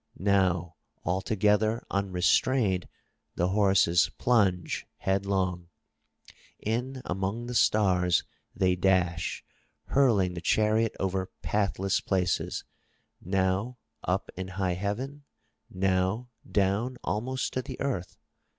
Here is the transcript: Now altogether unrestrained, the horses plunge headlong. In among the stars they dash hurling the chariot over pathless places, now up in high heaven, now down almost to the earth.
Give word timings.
Now 0.17 0.77
altogether 1.05 1.83
unrestrained, 1.91 2.87
the 3.35 3.49
horses 3.49 4.09
plunge 4.17 4.87
headlong. 4.97 5.69
In 6.57 7.03
among 7.05 7.45
the 7.45 7.53
stars 7.53 8.23
they 8.55 8.75
dash 8.75 9.45
hurling 9.83 10.33
the 10.33 10.41
chariot 10.41 10.95
over 10.99 11.29
pathless 11.43 11.99
places, 12.01 12.63
now 13.23 13.77
up 14.03 14.31
in 14.35 14.47
high 14.57 14.73
heaven, 14.73 15.23
now 15.69 16.31
down 16.51 16.97
almost 17.03 17.53
to 17.53 17.61
the 17.61 17.79
earth. 17.79 18.17